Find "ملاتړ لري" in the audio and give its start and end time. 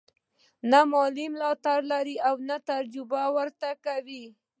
1.33-2.15